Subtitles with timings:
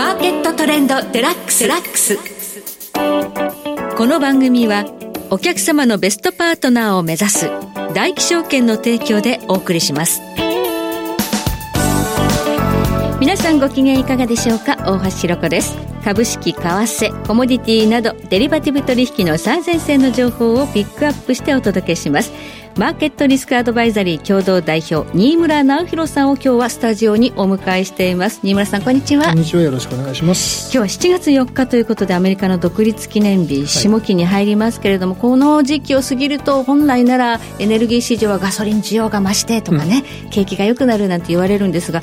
[0.00, 1.68] マーケットトレンドデラックス。
[1.68, 2.16] ラックス
[3.98, 4.86] この番組は
[5.28, 7.50] お客様のベストパートナーを目指す
[7.92, 10.22] 大気証券の提供でお送りします。
[13.20, 14.76] 皆さんご機嫌いかがでしょうか？
[14.86, 15.76] 大橋ひろ子です。
[16.02, 22.32] 株式為替コモディティなどデリバティブ取引の最前線の情報をピックアップしてお届けします。
[22.76, 28.40] マーケットリスクアドバイザリー共同代表新村直弘さんを今日はスタジオにお迎えしています。
[28.42, 29.26] 新村さんこんにちは。
[29.26, 29.62] こんにちは。
[29.62, 30.74] よろしくお願いします。
[30.74, 42.00] 今日は7月4日ということでアメリカの独立記念日、下期に入りますけれどもこの時期を過ぎると本来ならエネルギー市場はガソリン需要が増してとかね、うん、景気が良くなるなんて言われるんですが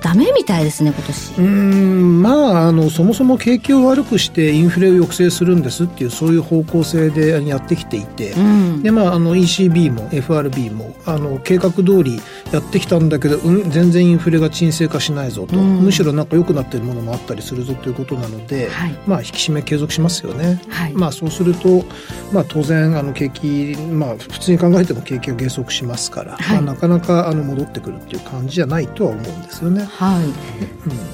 [0.00, 1.34] ダメみたいですね今年。
[1.38, 12.20] うんまああのそもそも景気を悪くしてインフレを抑制するんですっていうそういう方向性でやってきていて、うん、でまああの ECB も FRB もあの計画通り
[12.52, 21.84] やってきたんだけど、うん、全然インフレが沈静化しないぞと、うん、むしろなんか良くなっているものもあったりするぞということなので、はい、まあ引き締め継続しますよね、はい、まあそうすると、
[22.32, 29.88] まあ、当然あの景気、まあ、普通に考えても景気が減速しますから、はい、まあ、なかなかあの戻ってくるっていう感じじゃないとは思うんですよね。
[29.98, 30.32] はい、うん、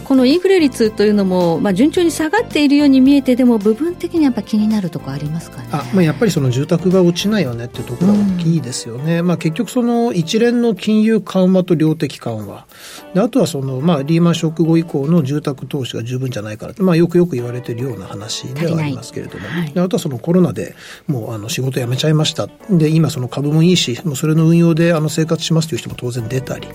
[0.05, 5.68] このインフレ率というのも、まあ、順調に下がっているように見えてでも部分的にやっぱ気になるところありますかね？
[5.72, 12.66] あ、まあ、やっぱりその住宅が落ちないよねっていうところが大きいですよね、うん、まあ、結局その一連の金融緩和と量的緩和。
[13.14, 20.74] であとはその、まあ、リーマンショック後以降の住宅投資が十分じゃないから、まあ、よくよく言われているような話ではありますけれども、はい、であとはそのコロナで
[21.06, 22.48] もうあの仕事辞めちゃいました。
[22.70, 26.68] で今その株もいいしもうそれの運用であの生活しますという人も当然出たり。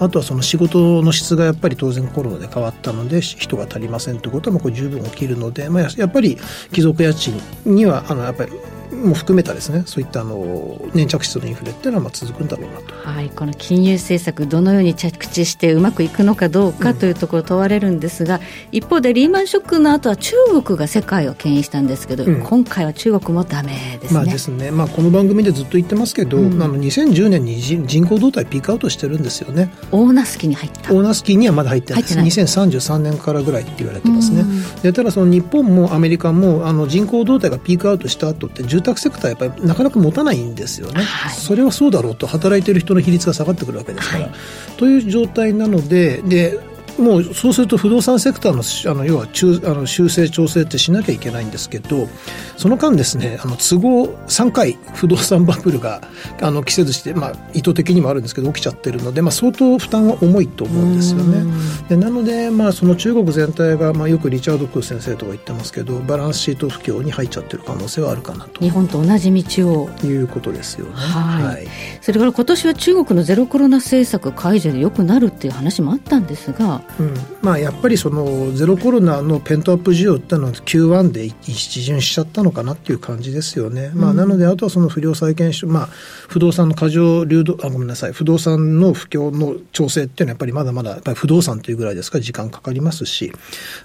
[0.00, 6.36] あとはその仕事の質がやっぱり当然コロナで変わったので人が足りませんということもこう十分起きるので、まあ、やっぱり
[6.72, 8.52] 貴族家賃にはあのやっぱり
[8.92, 9.82] も含めたですね。
[9.86, 24.70] そういったあの粘着質のインフレっていうのはまあ続くんだろうなと、はい、この金融政策どのように着地してうまくいくのかどうかというところ問われるんですが、うん、一方でリーマンショックの後は中国が世界を牽引したんですけど、うん、今回は中国もダメですね,、まあですね。
[24.70, 29.70] まあ、この番組でずっと言ってますけど、うん、あの2010年に人口動態ピークアウトしてるんですよね。
[29.92, 30.92] オーナス期に入った。
[30.92, 32.18] オーナス期にはまだ入ってないです。
[32.18, 34.44] 2033年からぐらいって言われてますね、
[34.82, 44.32] でただその日本もアメリカもあの人口動態がピークアウトした後って住宅セクターやっぱりなかなか持たないんですよね、はい、それはそうだろうと働いている人の比率が下がってくるわけですから、はい、
[44.76, 46.58] という状態なのでで
[46.98, 48.52] もうそうすると不動産セクター
[48.86, 52.08] のあの要は中あの修正調整ってしなきゃいけないんですけど
[52.56, 56.02] その間ですねあの都合3回不動産バブルが
[56.42, 61.44] あの季節して、まあ、意図的にもあるんですけど起きちゃってるので、まあ、相当負担は重いと思うんですよね。
[61.88, 68.60] でなので、まあ、その中国全体が、まあ、よくリチャード・クー先生とか言ってますけどバランスシート不況に入っちゃってる可能性はあるかなと。
[68.60, 69.88] 日本と同じ道を。
[70.06, 70.92] いうことですよね。
[70.94, 71.66] はい、はい、
[72.00, 83.90] それから今年は中国のゼロコロナ政策解除でよくなるっていう話もあったんですが、うんまあ、やっぱりそのゼロコロナのペントアップ需要っていうのは Q1 で一巡しちゃったのかなっていう感じですよね。
[83.94, 85.88] まあ、なので、あとはその不良債権まあ、
[86.28, 93.32] 不動産の過剰流動、あ、ごめんなさい、不動産の不況の調整っていうのはやっぱりまだまだ、やっぱり不動産というぐらいですから時間かかりますし、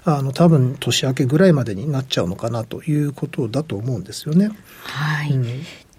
[0.04, 4.50] あの、多分年明けぐらいまでになっちゃうのかなということだと思うんですよね。
[4.82, 5.32] はい。
[5.32, 5.44] うん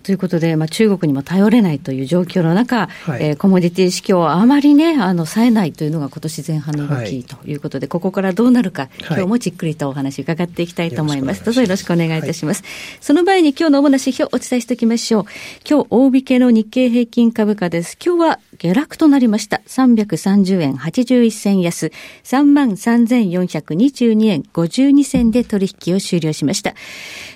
[0.05, 11.39] ということで、まあ、中国にも頼れないという状況の中、はい、えー、コモディティ市況はあまりね、あの、冴えないというのが今年前半の動きということで、はい、ここからどうなるか、今日もじっくりとお話伺っていきたいと思います。
[11.39, 12.63] はい、どうぞよろしくお願いいたします。
[13.01, 15.25] その前に今日の主な指標をお伝えしておきましょう。
[15.67, 17.97] 今日、大引けの日経平均株価です。
[18.05, 19.63] 今日は下落となりました。
[19.65, 21.91] 330円81銭安、
[22.25, 26.75] 33,422円52銭で取引を終了しました。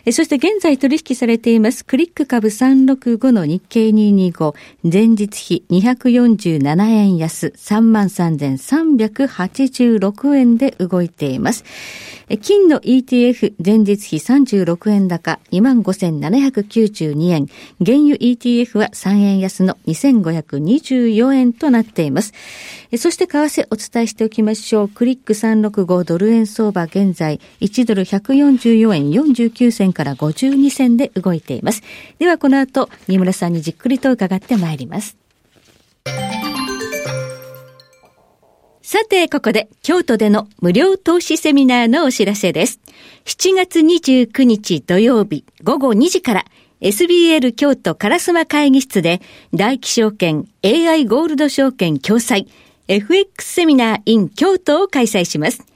[0.06, 4.54] えそして現在取引されていますクリック株365の日経225、
[4.84, 11.64] 前日比247円安、33,386円で動いています。
[12.42, 17.48] 金の ETF 前日比36円高25,792円。
[17.84, 22.34] 原油 ETF は3円安の2524円となっています。
[22.98, 24.90] そして為替お伝えしておきましょう。
[24.90, 31.82] クリック365ドル円相場現在1ドル144円49銭から52銭で動いています。
[32.20, 35.16] ではこのこの後、新村さんにじっくりと伺ってまいります。
[38.82, 42.80] さて、ここで京都での無料投資セミナーのお知らせです。
[43.26, 46.46] 7月29日土曜日午後2時から
[46.82, 49.22] SBL 京都烏丸会議室で
[49.54, 52.48] 大気証券 AI ゴールド証券共催
[52.88, 55.68] FX セミナー in 京都を開催します。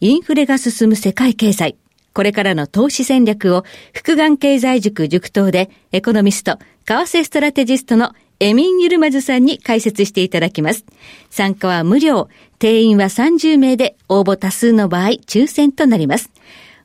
[0.00, 1.76] インフレが進む世界経済。
[2.16, 10.86] これからの投資戦略を、福眼経済塾塾頭で、エコノミスト、為替ストラテジストのエミン・ユルマズさんに解説していただきます。
[11.28, 16.30] 参加は無料、定員は30名で応募多数の場合抽選となります。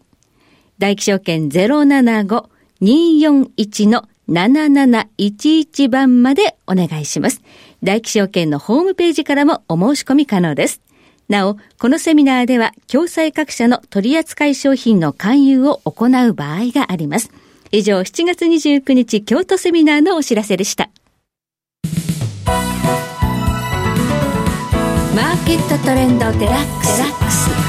[0.79, 4.12] 大気証券075-241-7711
[5.89, 7.43] 番までお願いします。
[7.83, 10.81] 大気証券のホームページからもお申し込み可能です。
[11.29, 17.31] なお、このセミナーでは、共済各社の取扱い商品の勧誘を行う場合があります。
[17.71, 20.91] 以上、7月29日京都セミナーのお知らせでした。
[25.15, 27.62] マーケットトレンドデラックス。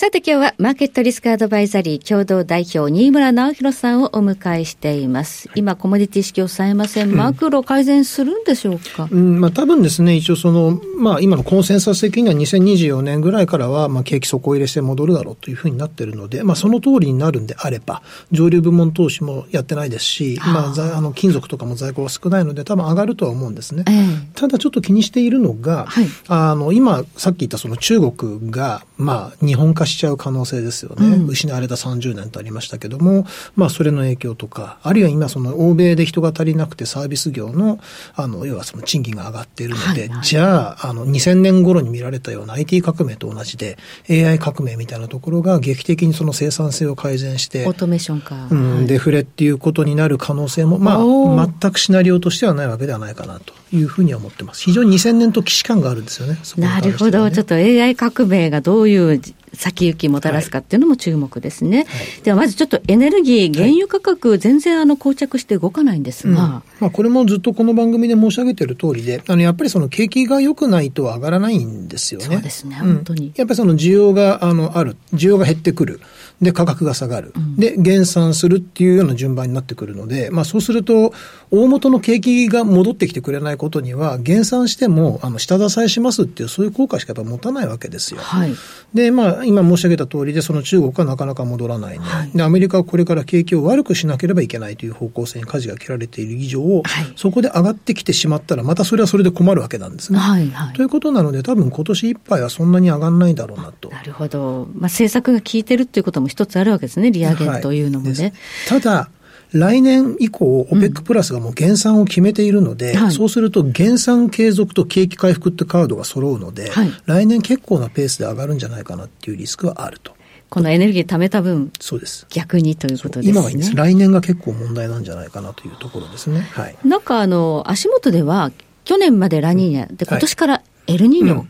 [0.00, 5.50] さて今日はマーケットリスクアドバイザリー共同代表新村直弘さんをお迎えしています。
[5.54, 7.14] 今コモディティ式を抑えません。
[7.14, 18.00] マクロ改善するんでしょうか、うん、まあ多分ですね、一応その、まあ今のコンセンサス的には2024年ぐらいからは、まあ景気底入れして戻るだろうというふうになっているので、まあその通りになるんであれば、
[18.32, 23.84] 上流部門投資もやってないですし、まああの金属とかも在庫が少ないので多分上がるとは思うんですね。
[23.86, 33.26] えー、ただちょっと気にしているのが、はい、あの今さっき言ったその中国が、まあ日本化しちゃう可能性ですよね、うん、失われた30年とありましたけども、
[33.56, 37.78] まあ、それの影響とか、あるいは今、その欧米で人が足りなくてサービス業の、
[38.14, 43.76] あの、要はその賃金が上がっているので、はいはい、じゃあ、あの、2000年頃に見られたような IT 革命と同じで、
[44.08, 48.48] AI 革命みたいなところが劇的にその生産性を改善して、オートメーションか。
[48.50, 54.62] うん、デフレっていうことになる可能性も、まあ、全くシナリオとしてはないわけではないかなというふうには思ってます。
[54.62, 56.38] 非常に2000年と既視感があるんですよね。
[56.56, 57.30] ねなるほど。
[57.30, 59.20] ちょっと AI 革命がどういう
[59.52, 61.78] 先行きもたらすかっていうのも注目ですね。
[61.78, 61.84] は
[62.20, 72.26] い、ではまずちょっとエネルギー、原油価格、全然あの膠着して動かないんですが、うん、まあ、これもずっとこの番組で申し上げている通りで、あのやっぱりその景気が良くないと上がらないんですよね。
[72.26, 73.26] そうですね、本当に。
[73.26, 76.00] うん、やっぱりその需要があのある、需要が減ってくる。
[76.40, 77.34] で、価格が下がる。
[77.58, 81.12] で、減産するっていうような順番になってくるので、まあそうすると、
[81.50, 88.20] 大元の景気が戻ってきてくれないことには、減産しても、あの、下支えしますっていう、そういう効果しかやっぱ持たないわけですよ。
[88.22, 88.54] はい。
[88.94, 92.04] で、まあ、今申し上げた通りで、その中国はなかなか戻らないね。
[92.04, 96.84] はい、で、アメリカはこれから景気を悪くしなければいけないという方向性に舵が切られている以上、はい、
[97.16, 100.18] そこで上がってきてしまったら、またそれはそれで困るわけなんですね。
[100.18, 100.74] はいはい。
[100.74, 103.90] ということなので、多分今年いっぱいはそんなに上がらないだろうなと。
[103.90, 104.68] なるほど。
[104.74, 107.10] まあ、政策が効いてるっていうことも一つあるわけですね。
[107.10, 108.22] 利上げというのもね。
[108.68, 109.10] はい、ただ、
[109.52, 120.14] 来年以降、オペックプラスがもう減産を決めているので、うんはい、そうすると減産継続と景気回復ってカードが揃うので、はい、来年結構なペースで上がるんじゃないかなっていうリスクはあると。
[120.48, 122.26] このエネルギー貯めた分、そうです。
[122.28, 123.30] 逆にということですね。
[123.30, 123.74] 今はいいんです。
[123.74, 126.40] 来年が結構問題なんじゃないかなというところですね。
[126.40, 126.76] はい。
[126.84, 128.50] なんかあの、足元では、
[128.84, 131.49] 去年までラニーニャ、で、今年からエルニーニョ、うん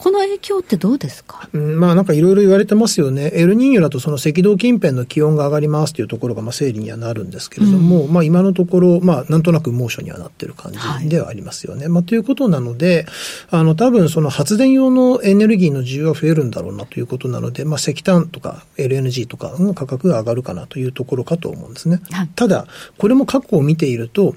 [0.00, 3.32] この影響ってどうですか、うん、まあなんかいろいろ言われてますよね。
[3.34, 11.82] エルニーニョだとその赤道近辺の気温が上がりますというところがまあ整理にはなるんですけれども、うん、まあ今のところ、まあなんとなく猛暑にはなってる感じではありますよね。
[11.82, 13.04] はい、まあということなので、
[13.50, 22.00] あの多分その発電用のエネルギーの需要は増えるんだろうなということなので、まあ石炭とか LNG とかの価格が上がるかなというところかと思うんですね。
[22.10, 22.66] はい、ただ、
[22.96, 24.34] これも過去を見ていると、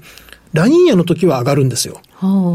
[0.52, 2.00] ラニーニャの時は上がるんですよ。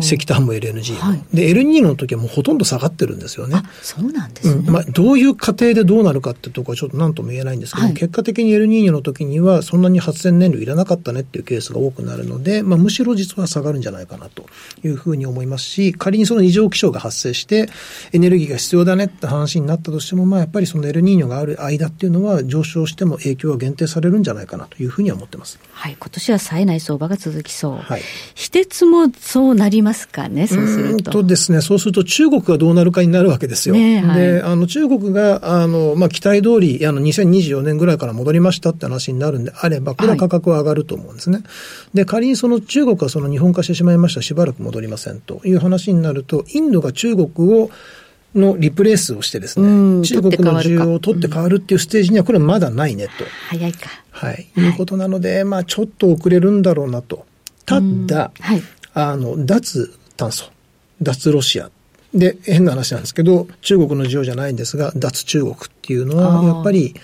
[0.01, 0.99] 石炭も LNG も。
[0.99, 3.61] はい、で、LNG の時はもうほとんど下がってるんですよね。
[3.81, 4.63] そうなんですね。
[4.65, 14.45] うん、まあ、どういう過程でどうなるかってところはちょっと何とも言えないんですけど、はい、結果的にエルニーニョの時にはそんなに発電燃料いらなかったねっていうケースが多くなるので、まあ、むしろ実は下がるんじゃないかなと
[14.83, 17.69] いうふうに思いますし、仮にその異常気象が発生して
[18.13, 25.59] エネルギーが必要だねって話になったとしても、まあ、やっぱりそのエルニーニョがある間っていうのは上昇しても影響は限定されるんじゃないかなというふうには思ってます。
[25.71, 25.95] はい。
[25.99, 27.77] 今年は冴えない相場が続きそう。
[27.77, 28.01] はい。
[28.35, 30.39] 非鉄もそうなりますかね。
[30.39, 31.11] ね、そうすると。
[31.11, 33.75] とですね、そうすると中国がどうなるかになるわけですよ。
[33.75, 41.37] ねはい、で、あの中国が、あの、まあ、期待通り、あの、2024年ぐらいから戻りましたって話になるんであれば、これは価格は上がると思うんですね。
[41.37, 41.45] はい、
[41.93, 47.69] で、仮にその中国がその日本化してしまいました、しばらく戻りませんという話になると、インドが中国を
[48.35, 53.11] のリプレースをしてですね、中国の需要を取って変わるっていうステージにはこれはまだないねと。
[53.47, 53.89] 早いか。
[54.11, 54.47] はい。
[54.55, 57.25] いうことなので、まあちょっと遅れるんだろうなと。
[57.65, 58.63] ただ、はい、
[58.99, 60.51] あの、脱炭素、
[61.01, 61.71] 脱ロシア。
[62.13, 66.95] で、変な話なんですけど、中国の需要じゃないんですが、脱中国っていうのは、やっぱり、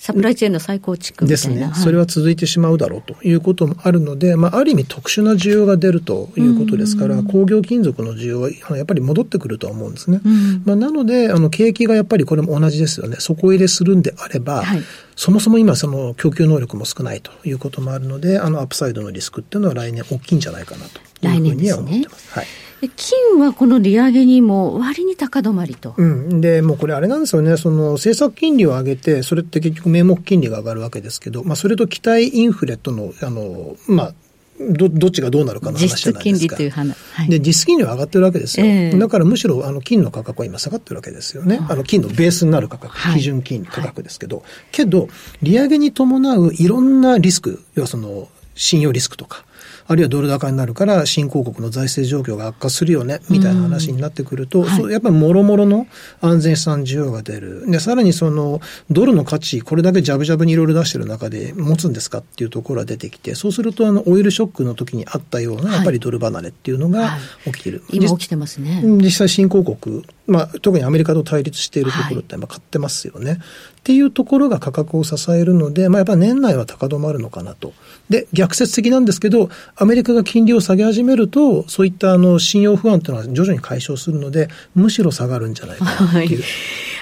[0.00, 10.22] サプライチェーンの再構築ですね、はい、それは続いてしまうだろうということもあるので、まあ、ある意味特殊な需要が出るということですから、工業金属の需要はやっぱり戻ってくるとは思うんですね。
[10.64, 13.16] まあ、なので、あの、景気がやっぱりこれも同じですよね。
[13.18, 14.82] 底入れするんであれば、はい、
[15.16, 22.22] そもそも今その供給能力も少ないということもあるので、あの、アップサイドのリスクっていうのは来年大きいんじゃないかなというふうには思ってます。
[22.22, 22.46] すね、はい
[22.88, 25.94] 金はこの利上げにも割に高止まりと。
[25.96, 26.40] うん。
[26.40, 27.56] で、もうこれあれなんですよね。
[27.56, 34.14] その政策金利を上げて、それって結局名目金利が上がるわけですけど、まあそれと期待インフレとの、あの、まあ、
[34.60, 36.56] どどっちがどうなるかの話じゃないですか。
[36.56, 38.66] 実金利はい、で、実質金利は上がってるわけですよ。
[38.66, 41.56] えー、だからむしろ、あの、金の価格は今下がってるわけですよね。
[41.56, 45.08] はい、あの、金のベースになる価格、基準金利価格ですけど、はい、けど、
[45.42, 48.28] 利上げに伴ういろんなリスク、要はその、
[48.60, 49.44] 信用リスクとか、
[49.86, 55.86] あるいはドル高になるから新興国の財政状況が悪化するよね、みたいな話になってくると、はい、やっぱりもろもろの
[56.20, 57.68] 安全資産需要が出る。
[57.68, 67.78] で、さらにその、ドルの価値、これだけジャブジャブにいろいろ出してる中で持つんですかっていうところが出てきて、そうすると、あの、オイルショックの時にあったような、やっぱりドル離れっていうのが起きてる。
[67.78, 68.82] はいはい、今起きてますね。
[68.84, 73.38] 実際新興国、まあ、特にアメリカと対立しているところって買ってますよね。
[73.80, 77.72] っていうところが価格を支えるので、まあ、やっぱ年内は高止まるのかなと。
[78.10, 86.16] で、逆説的なんですけど、アメリカが金利を下げ始めると、そういったあの信用不安というのは徐々に解消するので、むしろ下がるんじゃないかなっていう。
[86.18, 86.42] はい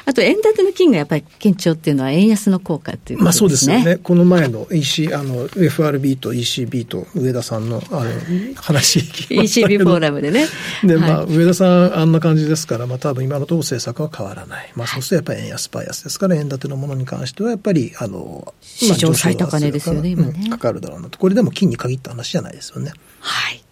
[0.09, 3.75] あと、円建ての金がやっぱり堅調っていうのは、円安の効果っていうことですね。
[3.75, 3.97] まあそうですよね。
[4.03, 8.11] この前の EC、あの、FRB と ECB と上田さんの、あの、
[8.55, 10.47] 話 ECB フォーラムでね。
[10.83, 14.73] で、まあ、上田さん、あんな感じですから、まあ多分今のところ政策は変わらない。
[14.75, 20.49] まあそうするとやっぱり円安バイアスですから、円建てのものに関しては、やっぱり、あの、史上最高値ですよね、今ね。
[20.49, 21.19] かかるだろうなと。
[21.19, 22.93] これでも金に限った話じゃないですよね。
[23.21, 23.63] はい。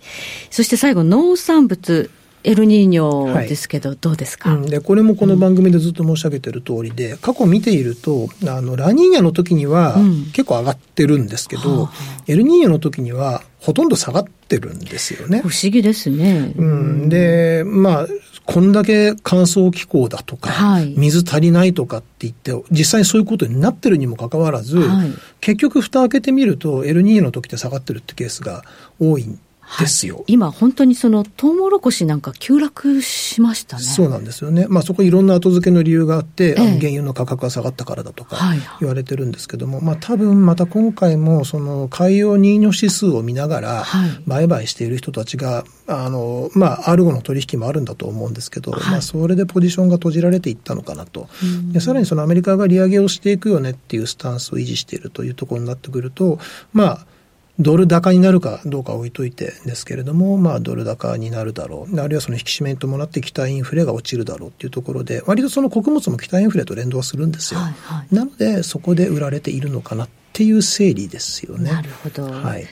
[0.50, 2.10] そして最後、農産物。
[2.46, 9.96] エルニーニョですけど、はい、どうですか、うん、でこれもこの番組でずっと申し上げてる通りで、うん、過去見ているとあのラニーニャの時には
[10.32, 11.88] 結構上がってるんですけど、うん、
[12.28, 15.40] エルニーニョの時にはほとんど下がってるんですよね。
[15.40, 16.52] 不思議ですね。
[16.56, 18.06] うん、でまあ
[18.44, 25.10] こんだけ乾燥気候だとか、はい、水足りないとかって言って、実際そういうことになってるにもかかわらず、はい、
[25.40, 28.62] 結局蓋開けてみると、エルニーの時って下がってるってケースが
[29.00, 29.40] 多いん
[29.80, 33.82] ですよ、はい、今、本当にそのトウモロコシなんか急落しましたね。
[33.82, 34.66] そうなんですよね。
[34.68, 38.36] まあそこいろんな後付けの理由があって、ええ、原油の価格が下がったからだとか
[38.80, 43.84] 言われてるんですけども、はい、まあ多分また今回もその海洋ニーニョ指数を見ながら
[44.26, 51.28] 売買している人たちが、あの、まあアルゴの取引もあるんだと思うんですけど、はい、まあそれでポジションが閉じられていったのかなと。
[51.72, 56.38] でさらにそのアメリカが利上げをしていくよねっていうスタンスを維持しているというところになってくると、
[56.72, 57.06] まあ
[57.58, 62.00] ドル高になるかどうか置いといてですけれども、まあ、ドル高になるだろう。
[62.00, 67.60] あるいはその引き締めに伴って期待インフレが落ちるだろうっていうところで、割とその穀物も期待インフレと連動はするんですよ。
[67.60, 71.70] はいはい、なので、そこで売られているのかなっていう整理ですよね。
[71.70, 72.24] なるほど。
[72.30, 72.66] はい。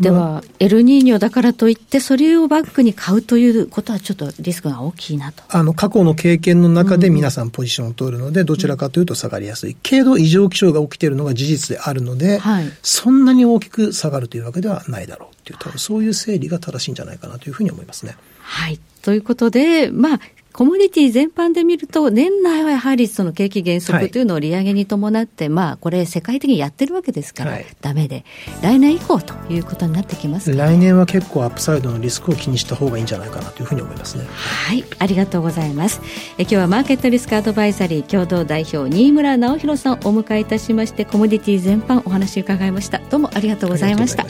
[0.00, 18.16] では、エルニーニョだからといって、それをバックに買うということは、ちょっとリスクが大きいなとあの過去の経験の中で皆さんポジションを取るので、どちらかというと下がりやすい、けど異常気象が起きているのが事実であるので、はい、そんなに大きく下がるというわけではないだろうっていう、多分そういう整理が正しいんじゃないかなというふうに思いますね。
[18.40, 18.78] はい。
[19.02, 20.20] ということで、まあ、
[20.58, 28.24] コモディティ全般で見ると、年内はやはりその景気減速というのを利上げに伴って、はい、まあ、これ、世界的にやってるわけですから、だめで、
[28.60, 34.24] 来年以降ということになってきます、ね、来年は結構、アップサイドのリスクを気にした方がいいんじゃないかなというふうに思いますね。
[34.26, 36.00] はい、ありがとうございます。
[36.38, 42.98] え今日はマーケットリスクアドバイザリー共同代表、新村直弘さんをお迎えいたしまして、コモディティ全般お話伺いました。
[43.10, 44.26] どうもありがとうございました。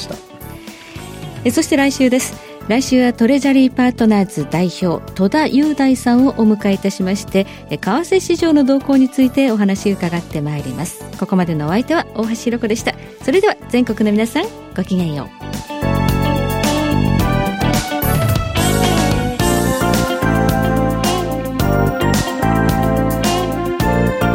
[1.47, 2.48] えそして来週です。
[2.69, 11.03] 来週はトレジャリーパートナーズ代表戸田雄大さんをお迎えいたしまして為替市場の動向についてお話伺ってまいります。
[11.19, 12.95] ここまでのお相手は大橋ひろ子でした。
[13.23, 14.45] それでは全国の皆さん
[14.77, 15.29] ごきげんよう。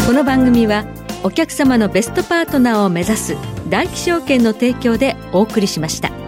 [0.08, 0.86] この番組は
[1.24, 3.38] お客様のベストパートナーを目指す
[3.70, 6.23] 大気証券の提供でお送りしました。